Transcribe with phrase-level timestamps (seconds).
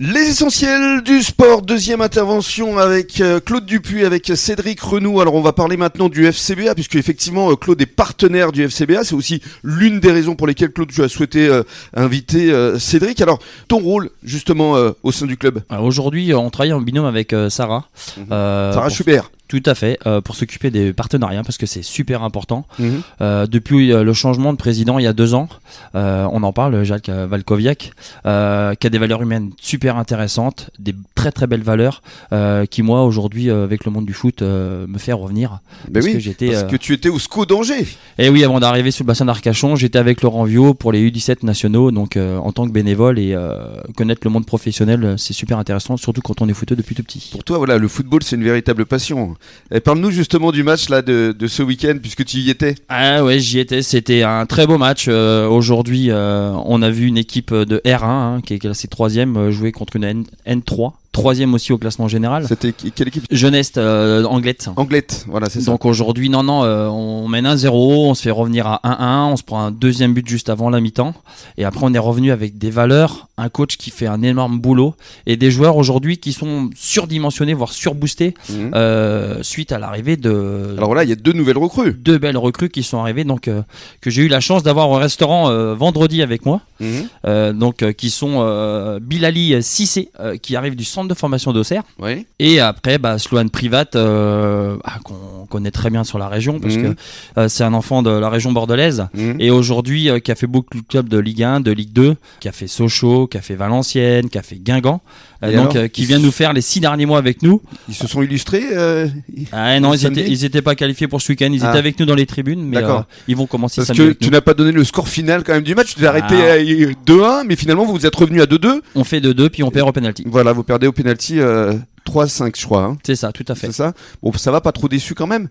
[0.00, 5.20] Les essentiels du sport, deuxième intervention avec euh, Claude Dupuis, avec Cédric Renou.
[5.20, 9.02] Alors on va parler maintenant du FCBA, puisque effectivement euh, Claude est partenaire du FCBA.
[9.02, 11.64] C'est aussi l'une des raisons pour lesquelles Claude tu as souhaité euh,
[11.94, 13.20] inviter euh, Cédric.
[13.20, 17.06] Alors ton rôle justement euh, au sein du club, Alors, Aujourd'hui, on travaille en binôme
[17.06, 17.88] avec Sarah.
[18.30, 19.32] euh, Sarah Schubert.
[19.48, 22.66] Tout à fait, euh, pour s'occuper des partenariats parce que c'est super important.
[22.78, 23.00] Mhm.
[23.22, 25.48] Euh, depuis euh, le changement de président il y a deux ans,
[25.94, 27.92] euh, on en parle, Jacques Valkoviak,
[28.26, 32.02] euh, qui a des valeurs humaines super intéressantes, des très très belles valeurs,
[32.32, 35.60] euh, qui moi aujourd'hui euh, avec le monde du foot euh, me fait revenir.
[35.86, 37.86] Ben parce oui, que j'étais, parce que tu étais au SCO d'Angers.
[38.18, 41.44] Et oui, avant d'arriver sur le bassin d'Arcachon, j'étais avec Laurent Viau pour les U17
[41.44, 45.58] nationaux, donc euh, en tant que bénévole et euh, connaître le monde professionnel, c'est super
[45.58, 47.30] intéressant, surtout quand on est footeux depuis tout petit.
[47.32, 49.34] Pour toi, voilà, le football, c'est une véritable passion.
[49.84, 52.74] Parle-nous justement du match là de, ce week-end, puisque tu y étais.
[52.88, 53.82] Ah ouais, j'y étais.
[53.82, 55.06] C'était un très beau match.
[55.08, 59.36] Euh, Aujourd'hui, euh, on a vu une équipe de R1 hein, qui est classée troisième
[59.36, 62.46] euh, jouer contre une N- N3, troisième aussi au classement général.
[62.48, 63.24] C'était quelle équipe?
[63.30, 64.68] Jeunesse euh, Anglette.
[64.76, 65.70] Anglette, voilà, c'est ça.
[65.70, 69.36] Donc aujourd'hui, non, non, euh, on mène 1-0, on se fait revenir à 1-1, on
[69.36, 71.14] se prend un deuxième but juste avant la mi-temps,
[71.56, 74.94] et après on est revenu avec des valeurs, un coach qui fait un énorme boulot,
[75.26, 78.70] et des joueurs aujourd'hui qui sont surdimensionnés, voire surboostés, Mhm.
[78.74, 81.92] euh, suite à l'arrivée de Alors voilà, il y a deux nouvelles recrues.
[81.92, 83.62] deux belles recrues qui sont arrivées, donc euh,
[84.00, 87.58] que j'ai eu la chance d'avoir au restaurant vendredi avec moi, Mhm.
[87.58, 91.82] donc qui sont Bilali Cissé, euh, qui arrive du centre de formation d'Auxerre.
[91.98, 92.26] Oui.
[92.38, 96.76] Et après, bah, Sloan Privat, euh, ah, qu'on connaît très bien sur la région, parce
[96.76, 96.94] Mhm.
[96.94, 97.00] que
[97.40, 99.06] euh, c'est un enfant de la région bordelaise.
[99.14, 99.36] Mhm.
[99.40, 102.16] Et aujourd'hui, euh, qui a fait beaucoup de clubs de Ligue 1, de Ligue 2,
[102.40, 105.00] qui a fait Sochaux, qui a fait Valenciennes, qui a fait Guingamp,
[105.40, 107.62] donc euh, qui vient nous faire les six derniers mois avec nous.
[107.88, 108.64] Ils se sont illustrés.
[108.72, 109.06] euh,
[109.52, 111.68] Ah non, ils étaient, ils étaient pas qualifiés pour ce week-end, ils Ah.
[111.70, 114.18] étaient avec nous dans les tribunes, mais euh, ils vont commencer Parce samedi que avec
[114.18, 115.94] tu n'as pas donné le score final quand même du match.
[115.94, 116.54] Tu t'es arrêté Ah.
[116.54, 116.58] à
[117.06, 118.80] 2-1, mais finalement vous vous êtes revenu à 2-2.
[118.94, 120.24] On fait 2-2 puis on perd au penalty.
[120.26, 122.84] Voilà, vous perdez au penalty euh, 3-5, je crois.
[122.84, 122.98] hein.
[123.04, 123.68] C'est ça, tout à fait.
[123.68, 125.48] C'est ça Bon, ça va pas trop déçu quand même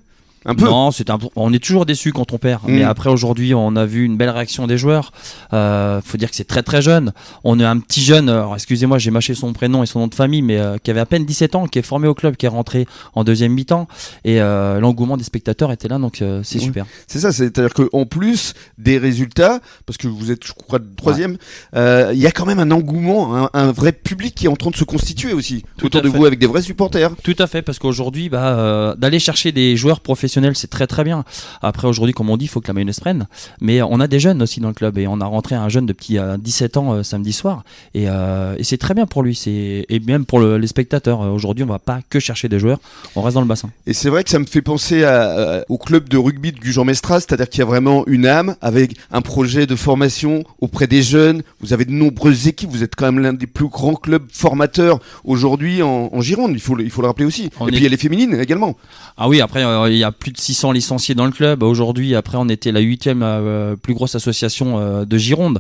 [0.48, 1.20] Un peu Non, c'est un...
[1.36, 2.64] on est toujours déçu quand on perd.
[2.64, 2.72] Mm.
[2.74, 5.12] Mais après aujourd'hui, on a vu une belle réaction des joueurs.
[5.54, 7.12] Euh, faut dire que c'est très très jeune.
[7.44, 8.30] On a un petit jeune.
[8.30, 11.00] Alors excusez-moi, j'ai mâché son prénom et son nom de famille, mais euh, qui avait
[11.02, 13.88] à peine 17 ans, qui est formé au club, qui est rentré en deuxième mi-temps.
[14.24, 16.64] Et euh, l'engouement des spectateurs était là, donc euh, c'est Oui.
[16.66, 16.86] super.
[17.08, 21.38] C'est ça, c'est-à-dire qu'en plus des résultats, parce que vous êtes, je crois, troisième,
[21.76, 24.56] euh, il y a quand même un engouement, un, un vrai public qui est en
[24.56, 26.18] train de se constituer aussi Tout autour de fait.
[26.18, 27.12] vous avec des vrais supporters.
[27.24, 31.04] Tout à fait, parce qu'aujourd'hui, bah, euh, d'aller chercher des joueurs professionnels, c'est très très
[31.04, 31.24] bien.
[31.62, 33.28] Après, aujourd'hui, comme on dit, il faut que la mayonnaise prenne.
[33.62, 35.86] Mais on a des jeunes aussi dans le club et on a rentré un jeune
[35.86, 37.64] de petit euh, 17 ans euh, samedi soir.
[37.94, 39.36] Et, euh, et c'est très bien pour lui.
[39.36, 41.22] C'est et même pour le- les spectateurs.
[41.22, 42.80] Euh, Aujourd'hui, on va pas que chercher des joueurs,
[43.16, 43.70] on reste dans le bassin.
[43.86, 46.60] Et c'est vrai que ça me fait penser à- à- au club de rugby de
[46.60, 51.02] Gujan-Mestras, c'est-à-dire qu'il y a vraiment une âme avec un projet de formation auprès des
[51.04, 51.42] jeunes.
[51.62, 55.00] Vous avez de nombreuses équipes, vous êtes quand même l'un des plus grands clubs formateurs
[55.24, 57.50] aujourd'hui en, en Gironde, il faut, le- il faut le rappeler aussi.
[57.60, 58.76] On Et est- puis il y a les féminines également.
[59.18, 61.64] Ah oui, après, euh, il y a plus de 600 licenciés dans le club.
[61.64, 65.60] Aujourd'hui, après, on était la huitième euh, plus grosse association euh, de Gironde.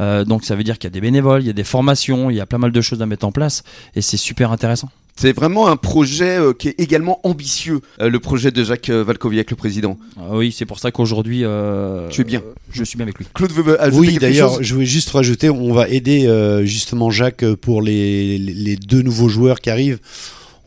[0.00, 2.30] Euh, donc, ça veut dire qu'il y a des bénévoles, il y a des formations,
[2.30, 3.62] il y a pas mal de choses à mettre en place.
[3.94, 4.90] Et c'est super intéressant.
[5.20, 9.02] C'est vraiment un projet euh, qui est également ambitieux, euh, le projet de Jacques euh,
[9.02, 9.98] Valkoviak, le président.
[10.16, 12.40] Ah oui, c'est pour ça qu'aujourd'hui, euh, Tu es bien.
[12.70, 13.26] Je suis bien avec lui.
[13.34, 17.44] Claude veut ajouter Oui, d'ailleurs, je voulais juste rajouter, on va aider euh, justement Jacques
[17.56, 19.98] pour les, les- les deux nouveaux joueurs qui arrivent.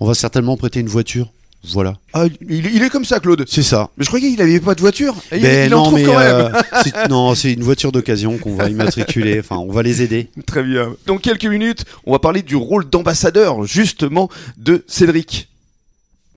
[0.01, 1.31] On va certainement prêter une voiture.
[1.63, 1.93] Voilà.
[2.13, 3.45] Ah, il, il est comme ça, Claude.
[3.47, 3.89] C'est ça.
[3.97, 5.15] Mais je croyais qu'il avait pas de voiture.
[5.31, 6.35] Et il- Ben il, en non, trouve mais quand même.
[6.55, 9.39] euh, c'est- non, c'est une voiture d'occasion qu'on va immatriculer.
[9.39, 10.29] Enfin, on va les aider.
[10.47, 10.93] Très bien.
[11.05, 15.49] Dans quelques minutes, on va parler du rôle d'ambassadeur, justement, de Cédric.